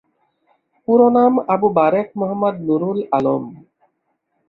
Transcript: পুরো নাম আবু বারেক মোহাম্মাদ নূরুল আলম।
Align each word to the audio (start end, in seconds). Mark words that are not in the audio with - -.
পুরো 0.83 1.07
নাম 1.17 1.33
আবু 1.53 1.67
বারেক 1.77 2.07
মোহাম্মাদ 2.19 2.55
নূরুল 2.67 2.99
আলম। 3.17 3.43